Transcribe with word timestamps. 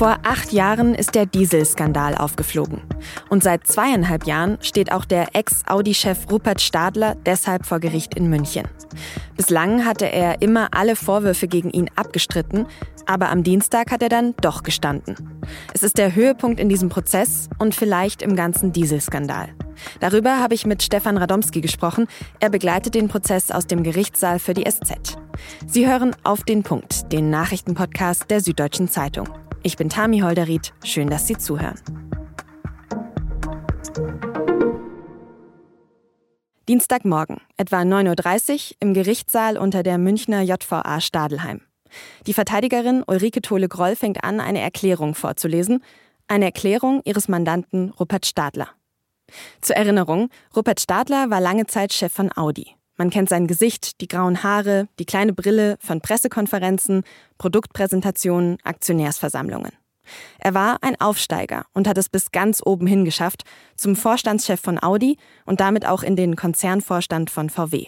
Vor 0.00 0.16
acht 0.22 0.54
Jahren 0.54 0.94
ist 0.94 1.14
der 1.14 1.26
Dieselskandal 1.26 2.14
aufgeflogen. 2.14 2.80
Und 3.28 3.42
seit 3.42 3.66
zweieinhalb 3.66 4.24
Jahren 4.24 4.56
steht 4.62 4.92
auch 4.92 5.04
der 5.04 5.36
Ex-Audi-Chef 5.36 6.30
Rupert 6.30 6.62
Stadler 6.62 7.16
deshalb 7.26 7.66
vor 7.66 7.80
Gericht 7.80 8.14
in 8.14 8.30
München. 8.30 8.66
Bislang 9.36 9.84
hatte 9.84 10.06
er 10.10 10.40
immer 10.40 10.68
alle 10.72 10.96
Vorwürfe 10.96 11.48
gegen 11.48 11.68
ihn 11.68 11.90
abgestritten, 11.96 12.66
aber 13.04 13.28
am 13.28 13.42
Dienstag 13.42 13.90
hat 13.90 14.02
er 14.02 14.08
dann 14.08 14.34
doch 14.40 14.62
gestanden. 14.62 15.16
Es 15.74 15.82
ist 15.82 15.98
der 15.98 16.14
Höhepunkt 16.14 16.60
in 16.60 16.70
diesem 16.70 16.88
Prozess 16.88 17.50
und 17.58 17.74
vielleicht 17.74 18.22
im 18.22 18.36
ganzen 18.36 18.72
Dieselskandal. 18.72 19.50
Darüber 20.00 20.38
habe 20.38 20.54
ich 20.54 20.64
mit 20.64 20.82
Stefan 20.82 21.18
Radomski 21.18 21.60
gesprochen. 21.60 22.06
Er 22.38 22.48
begleitet 22.48 22.94
den 22.94 23.08
Prozess 23.08 23.50
aus 23.50 23.66
dem 23.66 23.82
Gerichtssaal 23.82 24.38
für 24.38 24.54
die 24.54 24.64
SZ. 24.64 25.18
Sie 25.66 25.86
hören 25.86 26.16
auf 26.24 26.42
den 26.42 26.62
Punkt, 26.62 27.12
den 27.12 27.28
Nachrichtenpodcast 27.28 28.30
der 28.30 28.40
Süddeutschen 28.40 28.88
Zeitung. 28.88 29.28
Ich 29.62 29.76
bin 29.76 29.90
Tami 29.90 30.20
Holderried. 30.20 30.72
Schön, 30.84 31.10
dass 31.10 31.26
Sie 31.26 31.36
zuhören. 31.36 31.78
Dienstagmorgen, 36.66 37.40
etwa 37.56 37.80
9.30 37.80 38.52
Uhr, 38.52 38.76
im 38.80 38.94
Gerichtssaal 38.94 39.58
unter 39.58 39.82
der 39.82 39.98
Münchner 39.98 40.40
JVA 40.40 41.00
Stadelheim. 41.00 41.60
Die 42.26 42.32
Verteidigerin 42.32 43.02
Ulrike 43.06 43.42
Tole-Groll 43.42 43.96
fängt 43.96 44.24
an, 44.24 44.40
eine 44.40 44.60
Erklärung 44.60 45.14
vorzulesen. 45.14 45.82
Eine 46.28 46.46
Erklärung 46.46 47.02
ihres 47.04 47.28
Mandanten 47.28 47.90
Rupert 47.90 48.24
Stadler. 48.24 48.68
Zur 49.60 49.76
Erinnerung, 49.76 50.30
Rupert 50.56 50.80
Stadler 50.80 51.28
war 51.28 51.40
lange 51.40 51.66
Zeit 51.66 51.92
Chef 51.92 52.12
von 52.12 52.30
Audi. 52.34 52.76
Man 53.00 53.08
kennt 53.08 53.30
sein 53.30 53.46
Gesicht, 53.46 54.02
die 54.02 54.08
grauen 54.08 54.42
Haare, 54.42 54.86
die 54.98 55.06
kleine 55.06 55.32
Brille 55.32 55.78
von 55.80 56.02
Pressekonferenzen, 56.02 57.02
Produktpräsentationen, 57.38 58.58
Aktionärsversammlungen. 58.62 59.72
Er 60.38 60.52
war 60.52 60.76
ein 60.82 61.00
Aufsteiger 61.00 61.64
und 61.72 61.88
hat 61.88 61.96
es 61.96 62.10
bis 62.10 62.30
ganz 62.30 62.60
oben 62.62 62.86
hin 62.86 63.06
geschafft, 63.06 63.44
zum 63.74 63.96
Vorstandschef 63.96 64.60
von 64.60 64.82
Audi 64.82 65.16
und 65.46 65.60
damit 65.60 65.86
auch 65.86 66.02
in 66.02 66.14
den 66.14 66.36
Konzernvorstand 66.36 67.30
von 67.30 67.48
VW. 67.48 67.86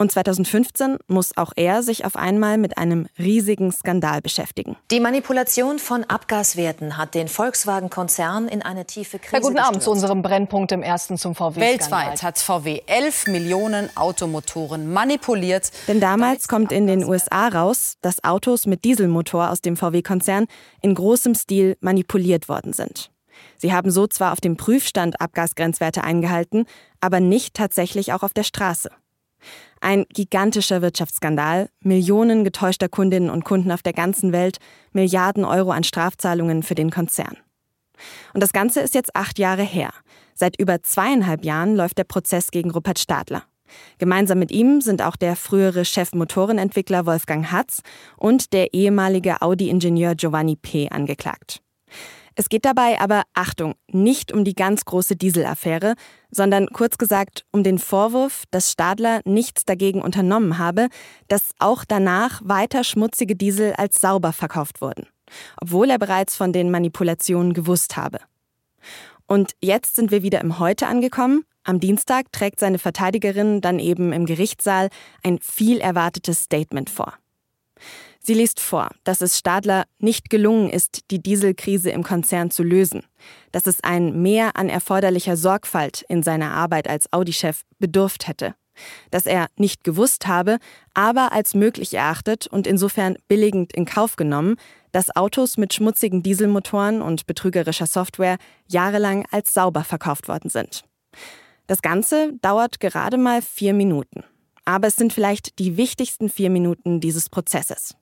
Und 0.00 0.12
2015 0.12 0.98
muss 1.08 1.36
auch 1.36 1.52
er 1.56 1.82
sich 1.82 2.04
auf 2.04 2.14
einmal 2.14 2.56
mit 2.56 2.78
einem 2.78 3.08
riesigen 3.18 3.72
Skandal 3.72 4.20
beschäftigen. 4.20 4.76
Die 4.92 5.00
Manipulation 5.00 5.80
von 5.80 6.04
Abgaswerten 6.04 6.96
hat 6.96 7.14
den 7.14 7.26
Volkswagen-Konzern 7.26 8.46
in 8.46 8.62
eine 8.62 8.84
tiefe 8.84 9.18
Krise 9.18 9.34
ja, 9.34 9.40
Guten 9.40 9.58
Abend 9.58 9.82
zu 9.82 9.90
unserem 9.90 10.22
Brennpunkt 10.22 10.70
im 10.70 10.82
ersten 10.82 11.18
zum 11.18 11.34
VW. 11.34 11.60
Weltweit 11.60 12.22
hat 12.22 12.38
VW 12.38 12.82
11 12.86 13.26
Millionen 13.26 13.90
Automotoren 13.96 14.92
manipuliert. 14.92 15.72
Denn 15.88 15.98
damals 15.98 16.46
kommt 16.46 16.70
in 16.70 16.86
den 16.86 17.04
USA 17.04 17.48
raus, 17.48 17.96
dass 18.00 18.22
Autos 18.22 18.66
mit 18.66 18.84
Dieselmotor 18.84 19.50
aus 19.50 19.62
dem 19.62 19.76
VW-Konzern 19.76 20.46
in 20.80 20.94
großem 20.94 21.34
Stil 21.34 21.76
manipuliert 21.80 22.48
worden 22.48 22.72
sind. 22.72 23.10
Sie 23.56 23.72
haben 23.72 23.90
so 23.90 24.06
zwar 24.06 24.32
auf 24.32 24.40
dem 24.40 24.56
Prüfstand 24.56 25.20
Abgasgrenzwerte 25.20 26.04
eingehalten, 26.04 26.66
aber 27.00 27.20
nicht 27.20 27.54
tatsächlich 27.54 28.12
auch 28.12 28.22
auf 28.22 28.32
der 28.32 28.44
Straße. 28.44 28.90
Ein 29.80 30.04
gigantischer 30.12 30.82
Wirtschaftsskandal, 30.82 31.68
Millionen 31.82 32.44
getäuschter 32.44 32.88
Kundinnen 32.88 33.30
und 33.30 33.44
Kunden 33.44 33.70
auf 33.70 33.82
der 33.82 33.92
ganzen 33.92 34.32
Welt, 34.32 34.58
Milliarden 34.92 35.44
Euro 35.44 35.70
an 35.70 35.84
Strafzahlungen 35.84 36.62
für 36.62 36.74
den 36.74 36.90
Konzern. 36.90 37.36
Und 38.34 38.42
das 38.42 38.52
Ganze 38.52 38.80
ist 38.80 38.94
jetzt 38.94 39.14
acht 39.14 39.38
Jahre 39.38 39.62
her. 39.62 39.90
Seit 40.34 40.58
über 40.60 40.82
zweieinhalb 40.82 41.44
Jahren 41.44 41.76
läuft 41.76 41.98
der 41.98 42.04
Prozess 42.04 42.50
gegen 42.50 42.70
Rupert 42.70 42.98
Stadler. 42.98 43.44
Gemeinsam 43.98 44.38
mit 44.38 44.50
ihm 44.50 44.80
sind 44.80 45.02
auch 45.02 45.16
der 45.16 45.36
frühere 45.36 45.84
Chef 45.84 46.12
Motorenentwickler 46.12 47.06
Wolfgang 47.06 47.50
Hatz 47.50 47.82
und 48.16 48.52
der 48.52 48.72
ehemalige 48.72 49.42
Audi-Ingenieur 49.42 50.14
Giovanni 50.14 50.56
P. 50.56 50.88
angeklagt. 50.88 51.60
Es 52.40 52.48
geht 52.48 52.64
dabei 52.64 53.00
aber, 53.00 53.24
Achtung, 53.34 53.74
nicht 53.90 54.30
um 54.30 54.44
die 54.44 54.54
ganz 54.54 54.84
große 54.84 55.16
Dieselaffäre, 55.16 55.96
sondern 56.30 56.68
kurz 56.68 56.96
gesagt 56.96 57.44
um 57.50 57.64
den 57.64 57.80
Vorwurf, 57.80 58.44
dass 58.52 58.70
Stadler 58.70 59.22
nichts 59.24 59.64
dagegen 59.64 60.00
unternommen 60.00 60.56
habe, 60.56 60.86
dass 61.26 61.50
auch 61.58 61.84
danach 61.84 62.40
weiter 62.44 62.84
schmutzige 62.84 63.34
Diesel 63.34 63.72
als 63.72 64.00
sauber 64.00 64.32
verkauft 64.32 64.80
wurden, 64.80 65.08
obwohl 65.60 65.90
er 65.90 65.98
bereits 65.98 66.36
von 66.36 66.52
den 66.52 66.70
Manipulationen 66.70 67.54
gewusst 67.54 67.96
habe. 67.96 68.20
Und 69.26 69.56
jetzt 69.60 69.96
sind 69.96 70.12
wir 70.12 70.22
wieder 70.22 70.40
im 70.40 70.60
Heute 70.60 70.86
angekommen. 70.86 71.42
Am 71.64 71.80
Dienstag 71.80 72.30
trägt 72.30 72.60
seine 72.60 72.78
Verteidigerin 72.78 73.60
dann 73.62 73.80
eben 73.80 74.12
im 74.12 74.26
Gerichtssaal 74.26 74.90
ein 75.24 75.40
viel 75.40 75.80
erwartetes 75.80 76.44
Statement 76.44 76.88
vor. 76.88 77.14
Sie 78.20 78.34
liest 78.34 78.60
vor, 78.60 78.90
dass 79.04 79.20
es 79.20 79.38
Stadler 79.38 79.84
nicht 79.98 80.28
gelungen 80.28 80.68
ist, 80.68 81.10
die 81.10 81.22
Dieselkrise 81.22 81.90
im 81.90 82.02
Konzern 82.02 82.50
zu 82.50 82.62
lösen, 82.62 83.04
dass 83.52 83.66
es 83.66 83.82
ein 83.82 84.20
Mehr 84.20 84.56
an 84.56 84.68
erforderlicher 84.68 85.36
Sorgfalt 85.36 86.04
in 86.08 86.22
seiner 86.22 86.50
Arbeit 86.52 86.88
als 86.88 87.12
Audi-Chef 87.12 87.62
bedurft 87.78 88.28
hätte, 88.28 88.54
dass 89.10 89.26
er 89.26 89.46
nicht 89.56 89.82
gewusst 89.84 90.26
habe, 90.26 90.58
aber 90.94 91.32
als 91.32 91.54
möglich 91.54 91.94
erachtet 91.94 92.46
und 92.46 92.66
insofern 92.66 93.16
billigend 93.28 93.72
in 93.72 93.86
Kauf 93.86 94.16
genommen, 94.16 94.56
dass 94.92 95.14
Autos 95.14 95.56
mit 95.56 95.74
schmutzigen 95.74 96.22
Dieselmotoren 96.22 97.02
und 97.02 97.26
betrügerischer 97.26 97.86
Software 97.86 98.38
jahrelang 98.66 99.26
als 99.30 99.54
sauber 99.54 99.84
verkauft 99.84 100.28
worden 100.28 100.50
sind. 100.50 100.84
Das 101.66 101.82
Ganze 101.82 102.32
dauert 102.40 102.80
gerade 102.80 103.18
mal 103.18 103.42
vier 103.42 103.74
Minuten. 103.74 104.24
Aber 104.68 104.88
es 104.88 104.96
sind 104.96 105.14
vielleicht 105.14 105.58
die 105.58 105.78
wichtigsten 105.78 106.28
vier 106.28 106.50
Minuten 106.50 107.00
dieses 107.00 107.30
Prozesses. 107.30 107.96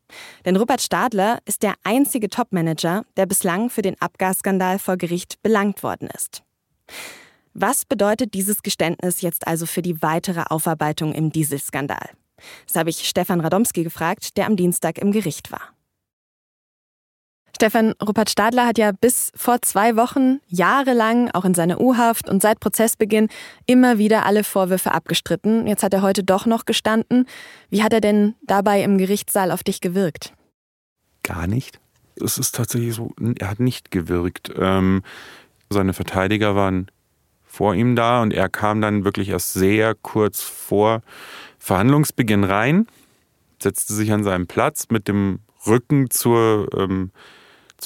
Denn 0.44 0.56
Rupert 0.56 0.82
Stadler 0.82 1.38
ist 1.44 1.62
der 1.62 1.75
einzige 1.84 2.28
Topmanager, 2.28 3.04
der 3.16 3.27
bislang 3.27 3.71
für 3.71 3.82
den 3.82 3.94
Abgasskandal 4.03 4.81
vor 4.81 4.97
Gericht 4.97 5.41
belangt 5.44 5.84
worden 5.84 6.09
ist. 6.12 6.43
Was 7.54 7.84
bedeutet 7.84 8.34
dieses 8.34 8.65
Geständnis 8.65 9.21
jetzt 9.21 9.47
also 9.47 9.65
für 9.65 9.81
die 9.81 10.03
weitere 10.03 10.43
Aufarbeitung 10.50 11.15
im 11.15 11.31
Dieselskandal? 11.31 12.10
Das 12.66 12.75
habe 12.75 12.91
ich 12.91 13.09
Stefan 13.09 13.41
Radomski 13.41 13.84
gefragt, 13.84 14.37
der 14.37 14.47
am 14.47 14.56
Dienstag 14.56 14.98
im 14.98 15.12
Gericht 15.12 15.53
war. 15.53 15.75
Stefan 17.56 17.94
Rupert 18.06 18.28
Stadler 18.28 18.67
hat 18.67 18.77
ja 18.77 18.93
bis 18.93 19.33
vor 19.34 19.62
zwei 19.62 19.97
Wochen 19.97 20.41
jahrelang, 20.47 21.31
auch 21.31 21.47
in 21.47 21.55
seiner 21.55 21.81
U-Haft 21.81 22.28
und 22.28 22.43
seit 22.43 22.61
Prozessbeginn, 22.61 23.28
immer 23.65 23.97
wieder 23.97 24.27
alle 24.27 24.44
Vorwürfe 24.44 24.93
abgestritten. 24.93 25.66
Jetzt 25.66 25.83
hat 25.83 25.95
er 25.95 26.03
heute 26.03 26.22
doch 26.22 26.45
noch 26.45 26.66
gestanden. 26.66 27.27
Wie 27.71 27.83
hat 27.83 27.95
er 27.95 28.03
denn 28.03 28.34
dabei 28.43 28.83
im 28.83 28.99
Gerichtssaal 28.99 29.50
auf 29.50 29.65
dich 29.65 29.81
gewirkt? 29.81 30.34
Gar 31.22 31.47
nicht. 31.47 31.81
Es 32.22 32.37
ist 32.37 32.55
tatsächlich 32.55 32.95
so, 32.95 33.15
er 33.39 33.49
hat 33.49 33.59
nicht 33.59 33.91
gewirkt. 33.91 34.53
Ähm, 34.59 35.03
seine 35.71 35.95
Verteidiger 35.95 36.56
waren 36.56 36.91
vor 37.47 37.75
ihm 37.75 37.97
da 37.97 38.21
und 38.21 38.34
er 38.34 38.50
kam 38.50 38.83
dann 38.83 39.05
wirklich 39.05 39.31
erst 39.31 39.55
sehr 39.55 39.95
kurz 39.95 40.43
vor 40.43 41.00
Verhandlungsbeginn 41.59 42.45
rein, 42.45 42.87
setzte 43.62 43.95
sich 43.95 44.12
an 44.12 44.25
seinen 44.25 44.47
Platz 44.47 44.89
mit 44.91 45.09
dem 45.09 45.39
Rücken 45.66 46.11
zur 46.11 46.69
ähm, 46.77 47.12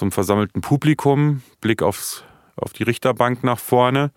zum 0.00 0.12
versammelten 0.12 0.62
Publikum, 0.62 1.42
Blick 1.60 1.82
aufs, 1.82 2.24
auf 2.56 2.72
die 2.72 2.84
Richterbank 2.84 3.44
nach 3.44 3.58
vorne 3.58 4.12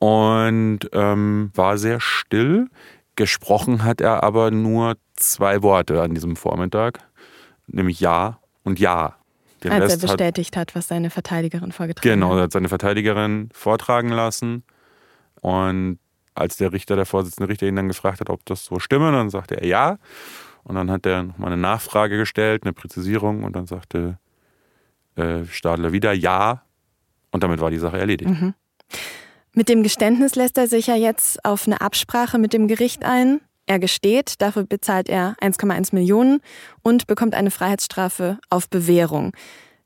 und 0.00 0.80
ähm, 0.92 1.52
war 1.54 1.78
sehr 1.78 2.00
still. 2.00 2.66
Gesprochen 3.14 3.84
hat 3.84 4.00
er 4.00 4.24
aber 4.24 4.50
nur 4.50 4.96
zwei 5.14 5.62
Worte 5.62 6.02
an 6.02 6.14
diesem 6.14 6.34
Vormittag, 6.34 6.98
nämlich 7.68 8.00
Ja 8.00 8.40
und 8.64 8.80
Ja. 8.80 9.14
Den 9.62 9.70
Als 9.70 9.84
Rest 9.84 10.02
er 10.02 10.08
bestätigt 10.08 10.56
hat, 10.56 10.70
hat, 10.70 10.74
was 10.74 10.88
seine 10.88 11.10
Verteidigerin 11.10 11.70
vorgetragen 11.70 12.02
genau, 12.02 12.26
hat. 12.26 12.30
Genau, 12.32 12.40
er 12.40 12.44
hat 12.44 12.52
seine 12.52 12.68
Verteidigerin 12.68 13.50
vortragen 13.52 14.08
lassen. 14.08 14.64
Und 15.40 16.00
als 16.34 16.56
der 16.56 16.72
Richter, 16.72 16.96
der 16.96 17.06
Vorsitzende 17.06 17.48
Richter 17.48 17.68
ihn 17.68 17.76
dann 17.76 17.86
gefragt 17.86 18.20
hat, 18.20 18.30
ob 18.30 18.44
das 18.46 18.64
so 18.64 18.80
stimme, 18.80 19.12
dann 19.12 19.30
sagte 19.30 19.60
er 19.60 19.66
ja. 19.66 19.98
Und 20.64 20.74
dann 20.74 20.90
hat 20.90 21.06
er 21.06 21.22
nochmal 21.22 21.52
eine 21.52 21.62
Nachfrage 21.62 22.16
gestellt, 22.18 22.64
eine 22.64 22.72
Präzisierung 22.72 23.44
und 23.44 23.54
dann 23.54 23.66
sagte 23.66 24.18
äh, 25.16 25.44
Stadler 25.46 25.92
wieder 25.92 26.12
ja. 26.12 26.62
Und 27.30 27.42
damit 27.42 27.60
war 27.60 27.70
die 27.70 27.78
Sache 27.78 27.98
erledigt. 27.98 28.30
Mhm. 28.30 28.54
Mit 29.52 29.68
dem 29.68 29.82
Geständnis 29.82 30.34
lässt 30.34 30.58
er 30.58 30.66
sich 30.66 30.88
ja 30.88 30.96
jetzt 30.96 31.44
auf 31.44 31.66
eine 31.66 31.80
Absprache 31.80 32.38
mit 32.38 32.52
dem 32.52 32.66
Gericht 32.66 33.04
ein. 33.04 33.40
Er 33.66 33.78
gesteht, 33.78 34.42
dafür 34.42 34.64
bezahlt 34.64 35.08
er 35.08 35.36
1,1 35.40 35.94
Millionen 35.94 36.40
und 36.82 37.06
bekommt 37.06 37.34
eine 37.34 37.50
Freiheitsstrafe 37.50 38.38
auf 38.50 38.68
Bewährung. 38.68 39.32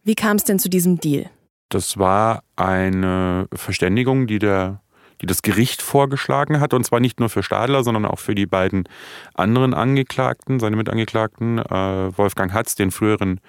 Wie 0.02 0.14
kam 0.14 0.36
es 0.36 0.44
denn 0.44 0.58
zu 0.58 0.68
diesem 0.68 0.98
Deal? 0.98 1.30
Das 1.68 1.98
war 1.98 2.42
eine 2.56 3.46
Verständigung, 3.54 4.26
die, 4.26 4.38
der, 4.38 4.80
die 5.20 5.26
das 5.26 5.42
Gericht 5.42 5.82
vorgeschlagen 5.82 6.60
hat. 6.60 6.72
Und 6.72 6.84
zwar 6.84 6.98
nicht 6.98 7.20
nur 7.20 7.28
für 7.28 7.42
Stadler, 7.42 7.84
sondern 7.84 8.06
auch 8.06 8.18
für 8.18 8.34
die 8.34 8.46
beiden 8.46 8.88
anderen 9.34 9.74
Angeklagten, 9.74 10.60
seine 10.60 10.76
Mitangeklagten, 10.76 11.58
äh, 11.58 12.16
Wolfgang 12.16 12.52
Hatz, 12.54 12.74
den 12.74 12.90
früheren 12.90 13.40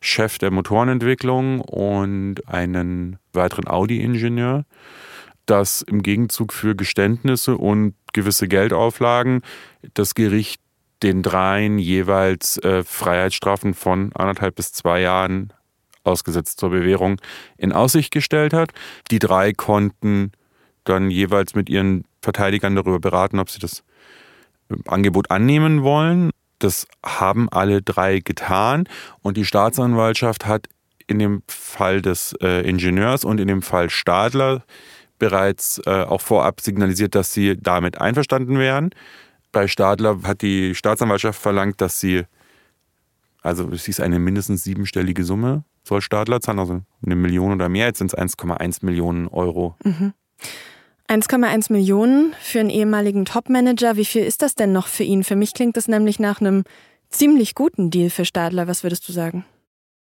Chef 0.00 0.38
der 0.38 0.50
Motorenentwicklung 0.50 1.60
und 1.60 2.46
einen 2.46 3.18
weiteren 3.32 3.66
Audi-Ingenieur, 3.66 4.64
dass 5.46 5.82
im 5.82 6.02
Gegenzug 6.02 6.52
für 6.52 6.76
Geständnisse 6.76 7.56
und 7.56 7.94
gewisse 8.12 8.48
Geldauflagen 8.48 9.42
das 9.94 10.14
Gericht 10.14 10.60
den 11.02 11.22
dreien 11.22 11.78
jeweils 11.78 12.58
äh, 12.58 12.82
Freiheitsstrafen 12.82 13.74
von 13.74 14.12
anderthalb 14.14 14.56
bis 14.56 14.72
zwei 14.72 15.00
Jahren 15.00 15.52
ausgesetzt 16.04 16.58
zur 16.58 16.70
Bewährung, 16.70 17.20
in 17.56 17.72
Aussicht 17.72 18.12
gestellt 18.12 18.52
hat. 18.52 18.72
Die 19.10 19.18
drei 19.18 19.52
konnten 19.52 20.32
dann 20.84 21.10
jeweils 21.10 21.54
mit 21.54 21.68
ihren 21.68 22.04
Verteidigern 22.22 22.74
darüber 22.74 22.98
beraten, 22.98 23.38
ob 23.38 23.50
sie 23.50 23.58
das 23.58 23.84
äh, 24.70 24.76
Angebot 24.86 25.30
annehmen 25.30 25.82
wollen. 25.82 26.30
Das 26.58 26.86
haben 27.04 27.48
alle 27.50 27.82
drei 27.82 28.20
getan 28.20 28.88
und 29.22 29.36
die 29.36 29.44
Staatsanwaltschaft 29.44 30.46
hat 30.46 30.68
in 31.06 31.18
dem 31.18 31.42
Fall 31.46 32.02
des 32.02 32.34
äh, 32.42 32.68
Ingenieurs 32.68 33.24
und 33.24 33.40
in 33.40 33.48
dem 33.48 33.62
Fall 33.62 33.90
Stadler 33.90 34.62
bereits 35.18 35.80
äh, 35.86 36.02
auch 36.02 36.20
vorab 36.20 36.60
signalisiert, 36.60 37.14
dass 37.14 37.32
sie 37.32 37.56
damit 37.56 38.00
einverstanden 38.00 38.58
wären. 38.58 38.90
Bei 39.52 39.66
Stadler 39.66 40.20
hat 40.22 40.42
die 40.42 40.74
Staatsanwaltschaft 40.74 41.40
verlangt, 41.40 41.80
dass 41.80 41.98
sie, 42.00 42.24
also 43.42 43.68
es 43.70 43.88
ist 43.88 44.00
eine 44.00 44.18
mindestens 44.18 44.62
siebenstellige 44.62 45.24
Summe, 45.24 45.64
soll 45.84 46.02
Stadler 46.02 46.40
zahlen, 46.40 46.58
also 46.58 46.82
eine 47.04 47.16
Million 47.16 47.52
oder 47.52 47.68
mehr. 47.68 47.86
Jetzt 47.86 47.98
sind 47.98 48.12
es 48.12 48.18
1,1 48.18 48.84
Millionen 48.84 49.26
Euro. 49.28 49.76
Mhm. 49.82 50.12
1,1 51.08 51.72
Millionen 51.72 52.34
für 52.40 52.60
einen 52.60 52.70
ehemaligen 52.70 53.24
Topmanager. 53.24 53.96
Wie 53.96 54.04
viel 54.04 54.22
ist 54.22 54.42
das 54.42 54.54
denn 54.54 54.72
noch 54.72 54.86
für 54.86 55.04
ihn? 55.04 55.24
Für 55.24 55.36
mich 55.36 55.54
klingt 55.54 55.76
das 55.78 55.88
nämlich 55.88 56.18
nach 56.18 56.40
einem 56.40 56.64
ziemlich 57.08 57.54
guten 57.54 57.90
Deal 57.90 58.10
für 58.10 58.26
Stadler. 58.26 58.68
Was 58.68 58.82
würdest 58.82 59.08
du 59.08 59.12
sagen? 59.12 59.46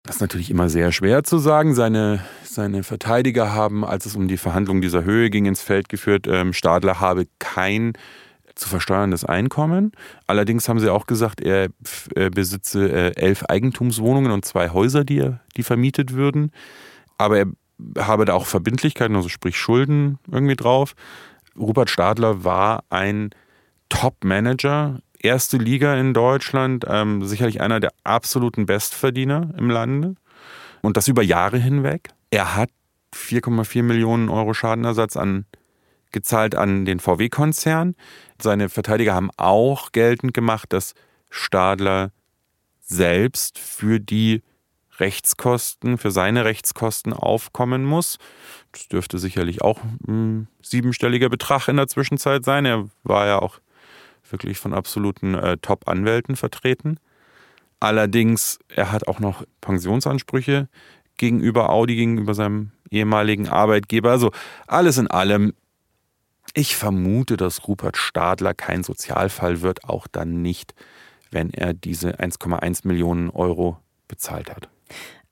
Das 0.03 0.17
ist 0.17 0.21
natürlich 0.21 0.51
immer 0.51 0.69
sehr 0.69 0.91
schwer 0.91 1.23
zu 1.23 1.39
sagen. 1.39 1.75
Seine, 1.75 2.25
seine 2.43 2.83
Verteidiger 2.83 3.53
haben, 3.53 3.85
als 3.85 4.07
es 4.07 4.17
um 4.17 4.27
die 4.27 4.39
Verhandlungen 4.39 4.81
dieser 4.81 5.05
Höhe 5.05 5.31
ging, 5.31 5.47
ins 5.47 5.63
Feld 5.63 5.89
geführt, 5.89 6.27
ähm, 6.27 6.53
Stadler 6.53 6.99
habe 7.01 7.27
kein 7.39 7.93
zu 8.57 8.69
versteuerndes 8.69 9.25
Einkommen. 9.25 9.93
Allerdings 10.27 10.69
haben 10.69 10.81
sie 10.81 10.93
auch 10.93 11.07
gesagt, 11.07 11.41
er 11.41 11.69
äh, 12.17 12.31
besitze 12.31 12.91
äh, 12.91 13.17
elf 13.17 13.45
Eigentumswohnungen 13.45 14.33
und 14.33 14.45
zwei 14.45 14.71
Häuser, 14.71 15.05
die, 15.05 15.31
die 15.57 15.63
vermietet 15.63 16.13
würden. 16.13 16.51
Aber 17.19 17.39
er 17.39 17.47
habe 17.97 18.25
da 18.25 18.35
auch 18.35 18.47
Verbindlichkeiten, 18.47 19.17
also 19.17 19.29
sprich 19.29 19.59
Schulden 19.59 20.19
irgendwie 20.31 20.57
drauf. 20.57 20.95
Rupert 21.57 21.91
Stadler 21.91 22.45
war 22.45 22.85
ein 22.91 23.31
Top-Manager, 23.89 25.01
erste 25.19 25.57
Liga 25.57 25.97
in 25.97 26.15
Deutschland, 26.15 26.85
ähm, 26.89 27.25
sicherlich 27.25 27.61
einer 27.61 27.81
der 27.81 27.93
absoluten 28.05 28.67
Bestverdiener 28.67 29.55
im 29.57 29.71
Lande 29.71 30.15
und 30.83 30.97
das 30.97 31.09
über 31.09 31.23
Jahre 31.23 31.59
hinweg. 31.59 32.11
Er 32.31 32.55
hat 32.55 32.71
4,4 33.15 33.83
Millionen 33.83 34.29
Euro 34.29 34.55
Schadenersatz 34.55 35.17
an, 35.17 35.47
gezahlt 36.13 36.55
an 36.55 36.85
den 36.85 37.01
VW-Konzern. 37.01 37.95
Seine 38.41 38.69
Verteidiger 38.69 39.15
haben 39.15 39.31
auch 39.37 39.93
geltend 39.93 40.35
gemacht, 40.35 40.73
dass 40.73 40.95
Stadler 41.31 42.13
selbst 42.81 43.59
für 43.59 44.01
die 44.01 44.43
Rechtskosten, 44.99 45.99
für 45.99 46.11
seine 46.11 46.45
Rechtskosten 46.45 47.13
aufkommen 47.13 47.85
muss. 47.85 48.19
Das 48.73 48.89
dürfte 48.89 49.19
sicherlich 49.19 49.63
auch 49.63 49.81
ein 50.07 50.49
siebenstelliger 50.63 51.29
Betrag 51.29 51.69
in 51.69 51.77
der 51.77 51.89
Zwischenzeit 51.89 52.45
sein. 52.45 52.65
Er 52.65 52.89
war 53.05 53.27
ja 53.27 53.39
auch 53.39 53.61
wirklich 54.31 54.59
von 54.59 54.75
absoluten 54.75 55.35
äh, 55.35 55.57
Top-Anwälten 55.59 56.37
vertreten. 56.37 56.99
Allerdings, 57.81 58.59
er 58.69 58.91
hat 58.93 59.07
auch 59.07 59.21
noch 59.21 59.45
Pensionsansprüche 59.61 60.69
gegenüber 61.17 61.71
Audi, 61.71 61.97
gegenüber 61.97 62.35
seinem 62.35 62.73
ehemaligen 62.91 63.49
Arbeitgeber. 63.49 64.11
Also 64.11 64.33
alles 64.67 64.99
in 64.99 65.07
allem, 65.09 65.55
ich 66.55 66.77
vermute, 66.77 67.37
dass 67.37 67.69
Rupert 67.69 67.97
Stadler 67.97 68.55
kein 68.55 68.83
Sozialfall 68.83 69.61
wird, 69.61 69.85
auch 69.85 70.07
dann 70.07 70.43
nicht, 70.43 70.75
wenn 71.31 71.51
er 71.51 71.75
diese 71.75 72.21
1,1 72.21 72.87
Millionen 72.87 73.31
Euro 73.31 73.79
bezahlt 74.09 74.51
hat. 74.51 74.69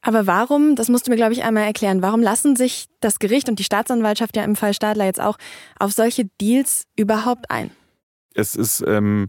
Aber 0.03 0.27
warum, 0.27 0.77
das 0.77 0.89
musst 0.89 1.07
du 1.07 1.11
mir, 1.11 1.17
glaube 1.17 1.33
ich, 1.33 1.43
einmal 1.43 1.65
erklären, 1.65 2.01
warum 2.01 2.23
lassen 2.23 2.55
sich 2.55 2.87
das 3.01 3.19
Gericht 3.19 3.49
und 3.49 3.59
die 3.59 3.65
Staatsanwaltschaft 3.65 4.37
ja 4.37 4.45
im 4.45 4.55
Fall 4.55 4.73
Stadler 4.73 5.05
jetzt 5.05 5.21
auch 5.21 5.37
auf 5.81 5.93
solche 5.93 6.27
Deals 6.41 6.85
überhaupt 6.97 7.51
ein? 7.51 7.71
Es 8.35 8.55
ist 8.55 8.85
ähm, 8.87 9.29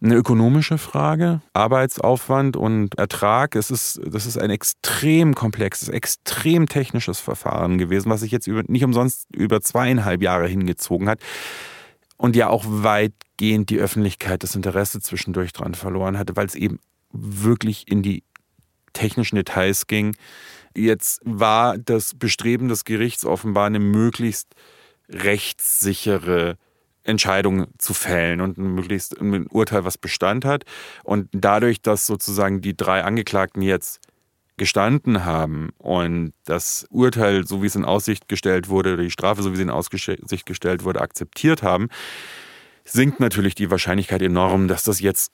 eine 0.00 0.14
ökonomische 0.14 0.78
Frage, 0.78 1.40
Arbeitsaufwand 1.54 2.56
und 2.56 2.98
Ertrag. 2.98 3.56
Es 3.56 3.70
ist, 3.70 4.00
das 4.06 4.26
ist 4.26 4.38
ein 4.38 4.50
extrem 4.50 5.34
komplexes, 5.34 5.88
extrem 5.88 6.68
technisches 6.68 7.18
Verfahren 7.18 7.78
gewesen, 7.78 8.10
was 8.10 8.20
sich 8.20 8.30
jetzt 8.30 8.46
über, 8.46 8.62
nicht 8.68 8.84
umsonst 8.84 9.26
über 9.34 9.60
zweieinhalb 9.60 10.22
Jahre 10.22 10.46
hingezogen 10.46 11.08
hat 11.08 11.20
und 12.16 12.36
ja 12.36 12.48
auch 12.48 12.64
weitgehend 12.66 13.70
die 13.70 13.78
Öffentlichkeit 13.78 14.42
das 14.42 14.54
Interesse 14.54 15.00
zwischendurch 15.00 15.52
dran 15.52 15.74
verloren 15.74 16.18
hatte, 16.18 16.36
weil 16.36 16.46
es 16.46 16.54
eben 16.54 16.78
wirklich 17.12 17.90
in 17.90 18.02
die 18.02 18.22
technischen 18.96 19.36
Details 19.36 19.86
ging. 19.86 20.16
Jetzt 20.74 21.20
war 21.24 21.78
das 21.78 22.14
Bestreben 22.14 22.68
des 22.68 22.84
Gerichts 22.84 23.24
offenbar 23.24 23.66
eine 23.66 23.78
möglichst 23.78 24.54
rechtssichere 25.08 26.56
Entscheidung 27.04 27.68
zu 27.78 27.94
fällen 27.94 28.40
und 28.40 28.58
möglichst 28.58 29.18
ein 29.20 29.46
Urteil, 29.46 29.84
was 29.84 29.96
Bestand 29.96 30.44
hat. 30.44 30.64
Und 31.04 31.28
dadurch, 31.32 31.80
dass 31.80 32.06
sozusagen 32.06 32.60
die 32.60 32.76
drei 32.76 33.04
Angeklagten 33.04 33.62
jetzt 33.62 34.00
gestanden 34.56 35.24
haben 35.24 35.70
und 35.78 36.32
das 36.44 36.86
Urteil, 36.90 37.46
so 37.46 37.62
wie 37.62 37.66
es 37.66 37.76
in 37.76 37.84
Aussicht 37.84 38.28
gestellt 38.28 38.68
wurde, 38.68 38.94
oder 38.94 39.02
die 39.02 39.10
Strafe, 39.10 39.42
so 39.42 39.52
wie 39.52 39.56
sie 39.56 39.62
in 39.62 39.70
Aussicht 39.70 40.46
gestellt 40.46 40.84
wurde, 40.84 41.00
akzeptiert 41.00 41.62
haben, 41.62 41.88
sinkt 42.84 43.20
natürlich 43.20 43.54
die 43.54 43.70
Wahrscheinlichkeit 43.70 44.22
enorm, 44.22 44.68
dass 44.68 44.82
das 44.84 45.00
jetzt 45.00 45.32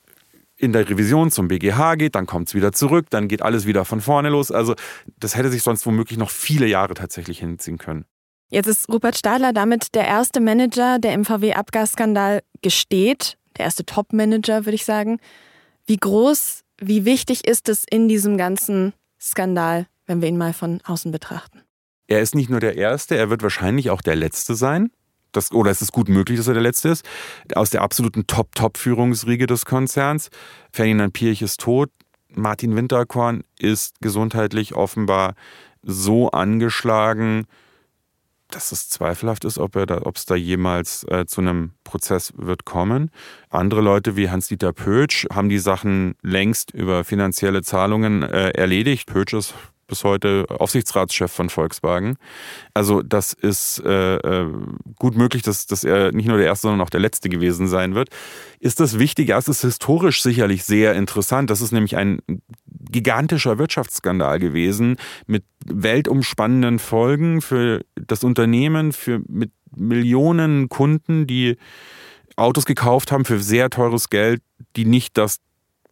in 0.63 0.71
der 0.71 0.89
Revision 0.89 1.29
zum 1.29 1.49
BGH 1.49 1.95
geht, 1.95 2.15
dann 2.15 2.25
kommt 2.25 2.47
es 2.47 2.55
wieder 2.55 2.71
zurück, 2.71 3.07
dann 3.09 3.27
geht 3.27 3.41
alles 3.41 3.67
wieder 3.67 3.83
von 3.83 3.99
vorne 3.99 4.29
los. 4.29 4.49
Also 4.49 4.75
das 5.19 5.35
hätte 5.35 5.49
sich 5.49 5.61
sonst 5.61 5.85
womöglich 5.85 6.17
noch 6.17 6.29
viele 6.29 6.65
Jahre 6.65 6.93
tatsächlich 6.93 7.39
hinziehen 7.39 7.77
können. 7.77 8.05
Jetzt 8.49 8.67
ist 8.67 8.89
Rupert 8.89 9.17
Stadler 9.17 9.51
damit 9.51 9.93
der 9.93 10.05
erste 10.05 10.39
Manager, 10.39 10.99
der 10.99 11.13
im 11.13 11.25
VW-Abgasskandal 11.25 12.43
gesteht, 12.61 13.37
der 13.57 13.65
erste 13.65 13.85
Top-Manager, 13.85 14.65
würde 14.65 14.75
ich 14.75 14.85
sagen. 14.85 15.19
Wie 15.85 15.97
groß, 15.97 16.61
wie 16.79 17.03
wichtig 17.03 17.45
ist 17.45 17.67
es 17.67 17.83
in 17.89 18.07
diesem 18.07 18.37
ganzen 18.37 18.93
Skandal, 19.19 19.87
wenn 20.05 20.21
wir 20.21 20.29
ihn 20.29 20.37
mal 20.37 20.53
von 20.53 20.79
außen 20.85 21.11
betrachten? 21.11 21.61
Er 22.07 22.21
ist 22.21 22.35
nicht 22.35 22.49
nur 22.49 22.59
der 22.59 22.77
Erste, 22.77 23.17
er 23.17 23.29
wird 23.29 23.43
wahrscheinlich 23.43 23.89
auch 23.89 24.01
der 24.01 24.15
Letzte 24.15 24.55
sein 24.55 24.91
das, 25.33 25.51
oder 25.51 25.71
es 25.71 25.81
ist 25.81 25.91
gut 25.91 26.09
möglich, 26.09 26.37
dass 26.37 26.47
er 26.47 26.53
der 26.53 26.63
Letzte 26.63 26.89
ist, 26.89 27.05
aus 27.55 27.69
der 27.69 27.81
absoluten 27.81 28.25
Top-Top-Führungsriege 28.27 29.47
des 29.47 29.65
Konzerns. 29.65 30.29
Ferdinand 30.71 31.13
Pirch 31.13 31.41
ist 31.41 31.59
tot. 31.59 31.89
Martin 32.29 32.75
Winterkorn 32.75 33.43
ist 33.59 33.95
gesundheitlich 34.01 34.73
offenbar 34.73 35.35
so 35.83 36.31
angeschlagen, 36.31 37.45
dass 38.49 38.71
es 38.71 38.89
zweifelhaft 38.89 39.45
ist, 39.45 39.57
ob, 39.57 39.75
er 39.75 39.85
da, 39.85 40.01
es 40.13 40.25
da 40.25 40.35
jemals 40.35 41.03
äh, 41.09 41.25
zu 41.25 41.41
einem 41.41 41.71
Prozess 41.83 42.33
wird 42.35 42.65
kommen. 42.65 43.09
Andere 43.49 43.81
Leute 43.81 44.15
wie 44.15 44.29
Hans-Dieter 44.29 44.73
Pötsch 44.73 45.25
haben 45.33 45.49
die 45.49 45.59
Sachen 45.59 46.15
längst 46.21 46.71
über 46.71 47.03
finanzielle 47.03 47.63
Zahlungen 47.63 48.23
äh, 48.23 48.49
erledigt. 48.51 49.07
Pötsch 49.07 49.33
ist 49.33 49.53
bis 49.87 50.03
heute 50.03 50.45
Aufsichtsratschef 50.49 51.31
von 51.31 51.49
Volkswagen. 51.49 52.17
Also 52.73 53.01
das 53.01 53.33
ist 53.33 53.81
äh, 53.85 54.15
äh, 54.15 54.51
gut 54.97 55.15
möglich, 55.15 55.41
dass, 55.43 55.65
dass 55.65 55.83
er 55.83 56.11
nicht 56.11 56.27
nur 56.27 56.37
der 56.37 56.47
Erste, 56.47 56.67
sondern 56.67 56.81
auch 56.81 56.89
der 56.89 56.99
Letzte 56.99 57.29
gewesen 57.29 57.67
sein 57.67 57.95
wird. 57.95 58.09
Ist 58.59 58.79
das 58.79 58.99
wichtig? 58.99 59.29
Ja, 59.29 59.37
es 59.37 59.47
ist 59.47 59.61
historisch 59.61 60.21
sicherlich 60.21 60.63
sehr 60.63 60.95
interessant. 60.95 61.49
Das 61.49 61.61
ist 61.61 61.71
nämlich 61.71 61.97
ein 61.97 62.19
gigantischer 62.65 63.57
Wirtschaftsskandal 63.57 64.39
gewesen 64.39 64.97
mit 65.27 65.43
weltumspannenden 65.65 66.79
Folgen 66.79 67.41
für 67.41 67.81
das 67.95 68.23
Unternehmen, 68.23 68.91
für 68.91 69.21
mit 69.27 69.51
Millionen 69.75 70.69
Kunden, 70.69 71.25
die 71.27 71.57
Autos 72.35 72.65
gekauft 72.65 73.11
haben 73.11 73.25
für 73.25 73.39
sehr 73.39 73.69
teures 73.69 74.09
Geld, 74.09 74.41
die 74.75 74.85
nicht 74.85 75.17
das 75.17 75.39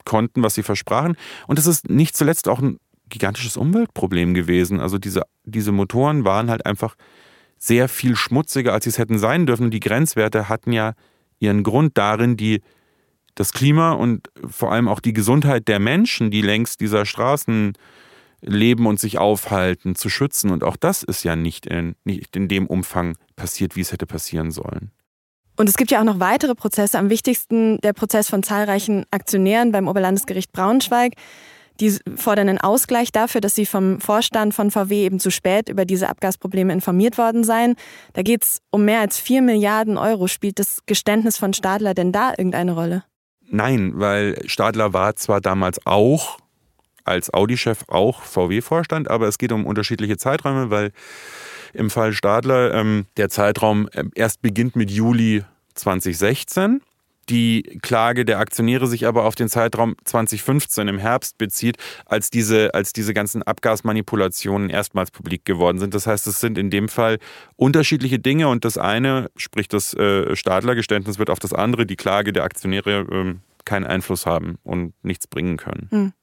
konnten, 0.05 0.43
was 0.43 0.55
sie 0.55 0.63
versprachen. 0.63 1.15
Und 1.47 1.59
es 1.59 1.67
ist 1.67 1.89
nicht 1.89 2.15
zuletzt 2.15 2.47
auch 2.47 2.59
ein 2.59 2.79
gigantisches 3.11 3.57
Umweltproblem 3.57 4.33
gewesen. 4.33 4.79
Also 4.79 4.97
diese, 4.97 5.21
diese 5.43 5.71
Motoren 5.71 6.25
waren 6.25 6.49
halt 6.49 6.65
einfach 6.65 6.95
sehr 7.57 7.87
viel 7.87 8.15
schmutziger, 8.15 8.73
als 8.73 8.85
sie 8.85 8.89
es 8.89 8.97
hätten 8.97 9.19
sein 9.19 9.45
dürfen. 9.45 9.65
Und 9.65 9.71
die 9.71 9.79
Grenzwerte 9.79 10.49
hatten 10.49 10.71
ja 10.71 10.93
ihren 11.37 11.61
Grund 11.61 11.97
darin, 11.97 12.35
die, 12.37 12.61
das 13.35 13.53
Klima 13.53 13.91
und 13.91 14.29
vor 14.49 14.71
allem 14.71 14.87
auch 14.87 14.99
die 14.99 15.13
Gesundheit 15.13 15.67
der 15.67 15.79
Menschen, 15.79 16.31
die 16.31 16.41
längs 16.41 16.77
dieser 16.77 17.05
Straßen 17.05 17.73
leben 18.41 18.87
und 18.87 18.99
sich 18.99 19.19
aufhalten, 19.19 19.95
zu 19.95 20.09
schützen. 20.09 20.49
Und 20.49 20.63
auch 20.63 20.75
das 20.75 21.03
ist 21.03 21.23
ja 21.23 21.35
nicht 21.35 21.67
in, 21.67 21.95
nicht 22.03 22.35
in 22.35 22.47
dem 22.47 22.65
Umfang 22.65 23.15
passiert, 23.35 23.75
wie 23.75 23.81
es 23.81 23.91
hätte 23.91 24.07
passieren 24.07 24.49
sollen. 24.49 24.91
Und 25.57 25.69
es 25.69 25.77
gibt 25.77 25.91
ja 25.91 25.99
auch 25.99 26.05
noch 26.05 26.19
weitere 26.19 26.55
Prozesse. 26.55 26.97
Am 26.97 27.09
wichtigsten 27.09 27.77
der 27.81 27.93
Prozess 27.93 28.29
von 28.29 28.41
zahlreichen 28.41 29.05
Aktionären 29.11 29.71
beim 29.71 29.87
Oberlandesgericht 29.87 30.51
Braunschweig. 30.51 31.13
Die 31.79 31.97
fordern 32.15 32.49
einen 32.49 32.59
Ausgleich 32.59 33.11
dafür, 33.11 33.41
dass 33.41 33.55
sie 33.55 33.65
vom 33.65 33.99
Vorstand 33.99 34.53
von 34.53 34.71
VW 34.71 35.05
eben 35.05 35.19
zu 35.19 35.31
spät 35.31 35.69
über 35.69 35.85
diese 35.85 36.09
Abgasprobleme 36.09 36.71
informiert 36.73 37.17
worden 37.17 37.43
seien. 37.43 37.75
Da 38.13 38.21
geht 38.21 38.43
es 38.43 38.61
um 38.69 38.85
mehr 38.85 38.99
als 38.99 39.19
4 39.19 39.41
Milliarden 39.41 39.97
Euro. 39.97 40.27
Spielt 40.27 40.59
das 40.59 40.79
Geständnis 40.85 41.37
von 41.37 41.53
Stadler 41.53 41.93
denn 41.93 42.11
da 42.11 42.31
irgendeine 42.31 42.73
Rolle? 42.73 43.03
Nein, 43.49 43.93
weil 43.95 44.41
Stadler 44.47 44.93
war 44.93 45.15
zwar 45.15 45.41
damals 45.41 45.85
auch 45.85 46.37
als 47.03 47.33
Audi-Chef 47.33 47.83
auch 47.87 48.21
VW-Vorstand, 48.21 49.09
aber 49.09 49.27
es 49.27 49.37
geht 49.37 49.51
um 49.51 49.65
unterschiedliche 49.65 50.17
Zeiträume, 50.17 50.69
weil 50.69 50.91
im 51.73 51.89
Fall 51.89 52.13
Stadler 52.13 52.73
ähm, 52.73 53.05
der 53.17 53.29
Zeitraum 53.29 53.89
ähm, 53.93 54.11
erst 54.15 54.41
beginnt 54.41 54.75
mit 54.75 54.91
Juli 54.91 55.43
2016 55.73 56.81
die 57.29 57.63
Klage 57.81 58.25
der 58.25 58.39
Aktionäre 58.39 58.87
sich 58.87 59.07
aber 59.07 59.25
auf 59.25 59.35
den 59.35 59.49
Zeitraum 59.49 59.95
2015 60.03 60.87
im 60.87 60.97
Herbst 60.97 61.37
bezieht, 61.37 61.77
als 62.05 62.29
diese, 62.29 62.73
als 62.73 62.93
diese 62.93 63.13
ganzen 63.13 63.43
Abgasmanipulationen 63.43 64.69
erstmals 64.69 65.11
publik 65.11 65.45
geworden 65.45 65.79
sind. 65.79 65.93
Das 65.93 66.07
heißt, 66.07 66.27
es 66.27 66.39
sind 66.39 66.57
in 66.57 66.69
dem 66.69 66.89
Fall 66.89 67.19
unterschiedliche 67.55 68.19
Dinge 68.19 68.49
und 68.49 68.65
das 68.65 68.77
eine, 68.77 69.29
sprich 69.35 69.67
das 69.67 69.93
äh, 69.93 70.35
Stadlergeständnis, 70.35 71.19
wird 71.19 71.29
auf 71.29 71.39
das 71.39 71.53
andere, 71.53 71.85
die 71.85 71.95
Klage 71.95 72.33
der 72.33 72.43
Aktionäre, 72.43 73.01
äh, 73.01 73.35
keinen 73.63 73.85
Einfluss 73.85 74.25
haben 74.25 74.57
und 74.63 74.93
nichts 75.03 75.27
bringen 75.27 75.57
können. 75.57 75.87
Hm. 75.91 76.13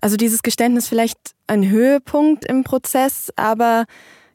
Also 0.00 0.16
dieses 0.16 0.42
Geständnis 0.42 0.88
vielleicht 0.88 1.18
ein 1.46 1.68
Höhepunkt 1.68 2.44
im 2.44 2.64
Prozess, 2.64 3.30
aber 3.36 3.84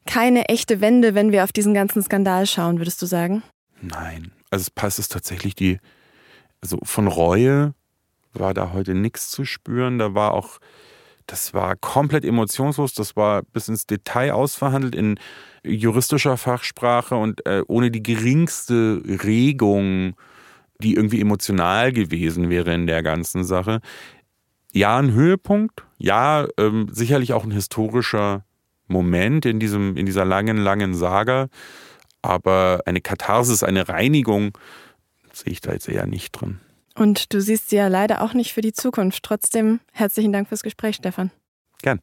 keine 0.06 0.46
echte 0.46 0.80
Wende, 0.80 1.14
wenn 1.16 1.32
wir 1.32 1.44
auf 1.44 1.52
diesen 1.52 1.74
ganzen 1.74 2.02
Skandal 2.02 2.46
schauen, 2.46 2.78
würdest 2.78 3.02
du 3.02 3.06
sagen? 3.06 3.44
Nein. 3.82 4.32
Also 4.50 4.64
es 4.64 4.72
passt 4.72 5.00
es 5.00 5.10
tatsächlich 5.10 5.56
die, 5.56 5.80
also 6.62 6.80
von 6.84 7.08
Reue 7.08 7.74
war 8.34 8.54
da 8.54 8.72
heute 8.74 8.94
nichts 8.94 9.30
zu 9.30 9.46
spüren. 9.46 10.00
Da 10.00 10.14
war 10.14 10.34
auch, 10.34 10.60
das 11.26 11.54
war 11.54 11.76
komplett 11.76 12.24
emotionslos, 12.24 12.94
das 12.94 13.16
war 13.16 13.44
bis 13.44 13.68
ins 13.68 13.86
Detail 13.86 14.32
ausverhandelt 14.32 14.96
in 14.96 15.20
juristischer 15.64 16.38
Fachsprache 16.38 17.16
und 17.16 17.46
äh, 17.46 17.64
ohne 17.68 17.92
die 17.92 18.04
geringste 18.04 19.02
Regung, 19.24 20.16
die 20.82 20.94
irgendwie 20.94 21.22
emotional 21.22 21.92
gewesen 21.92 22.50
wäre 22.50 22.74
in 22.74 22.88
der 22.88 23.04
ganzen 23.04 23.44
Sache. 23.44 23.82
Ja, 24.72 24.98
ein 24.98 25.12
Höhepunkt, 25.12 25.84
ja, 25.98 26.48
ähm, 26.58 26.88
sicherlich 26.92 27.34
auch 27.34 27.44
ein 27.44 27.52
historischer 27.52 28.46
Moment 28.88 29.46
in, 29.46 29.60
diesem, 29.60 29.98
in 29.98 30.06
dieser 30.06 30.24
langen, 30.24 30.58
langen 30.58 30.94
Saga. 30.94 31.48
Aber 32.22 32.82
eine 32.86 33.02
Katharsis, 33.02 33.64
eine 33.64 33.88
Reinigung 33.90 34.58
sehe 35.34 35.54
ich 35.54 35.62
da 35.62 35.72
jetzt 35.72 35.88
eher 35.88 36.08
nicht 36.08 36.32
drin. 36.32 36.60
Und 36.96 37.34
du 37.34 37.42
siehst 37.42 37.70
sie 37.70 37.76
ja 37.76 37.88
leider 37.88 38.22
auch 38.22 38.34
nicht 38.34 38.54
für 38.54 38.62
die 38.62 38.74
Zukunft. 38.74 39.24
Trotzdem 39.24 39.80
herzlichen 39.92 40.34
Dank 40.34 40.50
fürs 40.50 40.64
Gespräch, 40.64 40.96
Stefan. 40.96 41.32
Gern. 41.82 42.02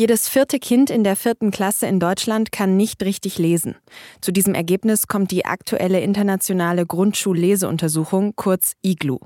Jedes 0.00 0.30
vierte 0.30 0.58
Kind 0.58 0.88
in 0.88 1.04
der 1.04 1.14
vierten 1.14 1.50
Klasse 1.50 1.86
in 1.86 2.00
Deutschland 2.00 2.52
kann 2.52 2.74
nicht 2.74 3.02
richtig 3.02 3.36
lesen. 3.36 3.74
Zu 4.22 4.32
diesem 4.32 4.54
Ergebnis 4.54 5.08
kommt 5.08 5.30
die 5.30 5.44
aktuelle 5.44 6.00
internationale 6.00 6.86
Grundschulleseuntersuchung, 6.86 8.34
kurz 8.34 8.76
IGLU. 8.80 9.18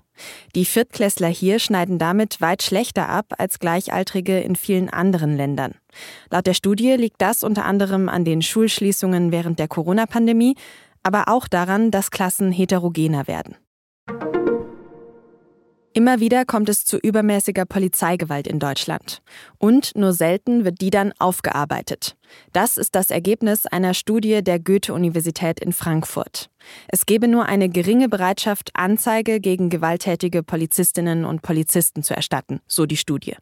Die 0.57 0.65
Viertklässler 0.65 1.29
hier 1.29 1.61
schneiden 1.61 2.01
damit 2.01 2.41
weit 2.41 2.65
schlechter 2.65 3.09
ab 3.09 3.35
als 3.39 3.61
Gleichaltrige 3.61 4.41
in 4.41 4.57
vielen 4.57 4.91
anderen 4.91 5.37
Ländern. 5.37 5.77
Laut 6.29 6.49
der 6.49 6.55
Studie 6.55 6.95
liegt 6.95 7.23
das 7.23 7.45
unter 7.45 7.67
anderem 7.67 8.09
an 8.09 8.25
den 8.25 8.43
Schulschließungen 8.43 9.31
während 9.31 9.61
der 9.61 9.69
Corona-Pandemie, 9.69 10.57
aber 11.05 11.29
auch 11.29 11.47
daran, 11.47 11.93
dass 11.93 12.11
Klassen 12.11 12.51
heterogener 12.51 13.29
werden. 13.29 13.55
Immer 15.97 16.19
wieder 16.19 16.45
kommt 16.45 16.69
es 16.69 16.85
zu 16.85 16.99
übermäßiger 16.99 17.67
Polizeigewalt 17.67 18.49
in 18.49 18.59
Deutschland. 18.59 19.23
Und 19.59 19.93
nur 19.95 20.13
selten 20.13 20.65
wird 20.65 20.81
die 20.81 20.91
dann 20.91 21.13
aufgearbeitet. 21.21 22.17
Das 22.53 22.79
ist 22.79 22.97
das 22.97 23.13
Ergebnis 23.13 23.65
einer 23.67 23.95
Studie 23.95 24.43
der 24.43 24.59
Goethe-Universität 24.59 25.61
in 25.61 25.73
Frankfurt. 25.73 26.51
Es 26.89 27.07
gebe 27.07 27.29
nur 27.29 27.47
eine 27.47 27.69
geringe 27.69 28.09
Bereitschaft, 28.09 28.71
Anzeige 28.75 29.39
gegen 29.39 29.71
gewalttätige 29.71 30.43
Polizistinnen 30.43 31.25
und 31.25 31.43
Polizisten 31.43 32.03
zu 32.03 32.13
erstatten, 32.13 32.61
so 32.67 32.87
die 32.87 32.97
Studie. 32.97 33.37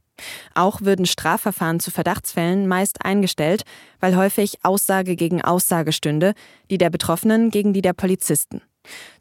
Auch 0.54 0.82
würden 0.82 1.06
Strafverfahren 1.06 1.80
zu 1.80 1.90
Verdachtsfällen 1.90 2.68
meist 2.68 3.02
eingestellt, 3.02 3.62
weil 3.98 4.14
häufig 4.14 4.58
Aussage 4.62 5.16
gegen 5.16 5.40
Aussage 5.40 5.92
stünde, 5.92 6.34
die 6.70 6.76
der 6.76 6.90
Betroffenen 6.90 7.48
gegen 7.48 7.72
die 7.72 7.82
der 7.82 7.94
Polizisten. 7.94 8.60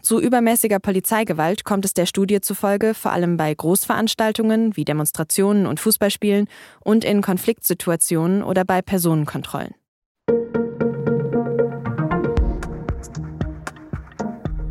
Zu 0.02 0.20
übermäßiger 0.20 0.80
Polizeigewalt 0.80 1.64
kommt 1.64 1.86
es 1.86 1.94
der 1.94 2.06
Studie 2.06 2.42
zufolge 2.42 2.94
vor 2.94 3.12
allem 3.12 3.38
bei 3.38 3.54
Großveranstaltungen 3.54 4.76
wie 4.76 4.86
Demonstrationen 4.86 5.66
und 5.68 5.80
Fußballspielen 5.80 6.48
und 6.84 7.04
in 7.04 7.22
Konfliktsituationen 7.22 8.44
oder 8.44 8.66
bei 8.66 8.82
Personenkontrollen. 8.82 9.76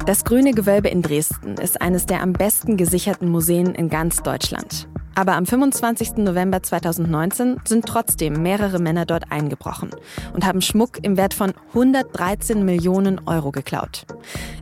Das 0.07 0.25
Grüne 0.25 0.53
Gewölbe 0.53 0.89
in 0.89 1.03
Dresden 1.03 1.55
ist 1.55 1.81
eines 1.81 2.07
der 2.07 2.23
am 2.23 2.33
besten 2.33 2.77
gesicherten 2.77 3.29
Museen 3.29 3.75
in 3.77 3.89
ganz 3.89 4.23
Deutschland. 4.23 4.89
Aber 5.21 5.35
am 5.35 5.45
25. 5.45 6.17
November 6.17 6.63
2019 6.63 7.59
sind 7.69 7.85
trotzdem 7.85 8.43
mehrere 8.43 8.79
Männer 8.79 9.05
dort 9.05 9.31
eingebrochen 9.31 9.91
und 10.33 10.47
haben 10.47 10.63
Schmuck 10.63 11.05
im 11.05 11.19
Wert 11.19 11.35
von 11.35 11.53
113 11.75 12.65
Millionen 12.65 13.21
Euro 13.29 13.51
geklaut. 13.51 14.07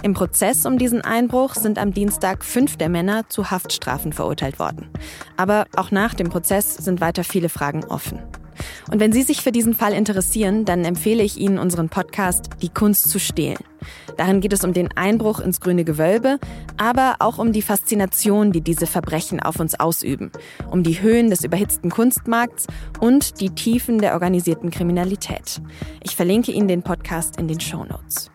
Im 0.02 0.14
Prozess 0.14 0.66
um 0.66 0.76
diesen 0.76 1.00
Einbruch 1.00 1.54
sind 1.54 1.78
am 1.78 1.94
Dienstag 1.94 2.44
fünf 2.44 2.76
der 2.76 2.88
Männer 2.88 3.28
zu 3.28 3.52
Haftstrafen 3.52 4.12
verurteilt 4.12 4.58
worden. 4.58 4.88
Aber 5.36 5.66
auch 5.76 5.92
nach 5.92 6.14
dem 6.14 6.28
Prozess 6.28 6.74
sind 6.74 7.00
weiter 7.00 7.22
viele 7.22 7.50
Fragen 7.50 7.84
offen. 7.84 8.18
Und 8.90 9.00
wenn 9.00 9.12
Sie 9.12 9.22
sich 9.22 9.42
für 9.42 9.52
diesen 9.52 9.74
Fall 9.74 9.92
interessieren, 9.92 10.64
dann 10.64 10.84
empfehle 10.84 11.22
ich 11.22 11.38
Ihnen 11.38 11.58
unseren 11.58 11.88
Podcast 11.88 12.50
Die 12.62 12.68
Kunst 12.68 13.10
zu 13.10 13.18
stehlen. 13.18 13.58
Darin 14.16 14.40
geht 14.40 14.52
es 14.52 14.64
um 14.64 14.72
den 14.72 14.88
Einbruch 14.96 15.40
ins 15.40 15.60
grüne 15.60 15.84
Gewölbe, 15.84 16.38
aber 16.76 17.16
auch 17.20 17.38
um 17.38 17.52
die 17.52 17.62
Faszination, 17.62 18.52
die 18.52 18.60
diese 18.60 18.86
Verbrechen 18.86 19.40
auf 19.40 19.60
uns 19.60 19.78
ausüben, 19.78 20.32
um 20.70 20.82
die 20.82 21.00
Höhen 21.00 21.30
des 21.30 21.44
überhitzten 21.44 21.90
Kunstmarkts 21.90 22.66
und 23.00 23.40
die 23.40 23.50
Tiefen 23.50 23.98
der 23.98 24.14
organisierten 24.14 24.70
Kriminalität. 24.70 25.60
Ich 26.02 26.16
verlinke 26.16 26.52
Ihnen 26.52 26.68
den 26.68 26.82
Podcast 26.82 27.38
in 27.38 27.48
den 27.48 27.60
Show 27.60 27.84
Notes. 27.84 28.30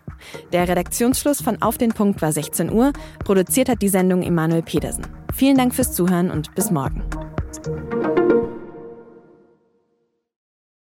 Der 0.52 0.68
Redaktionsschluss 0.68 1.42
von 1.42 1.62
Auf 1.62 1.78
den 1.78 1.92
Punkt 1.92 2.22
war 2.22 2.32
16 2.32 2.72
Uhr. 2.72 2.94
Produziert 3.24 3.70
hat 3.70 3.82
die 3.82 3.90
Sendung 3.90 4.24
Emanuel 4.24 4.62
Pedersen. 4.62 5.06
Vielen 5.34 5.58
Dank 5.58 5.76
fürs 5.76 5.94
Zuhören 5.94 6.32
und 6.32 6.54
bis 6.56 6.72
morgen. 6.72 7.04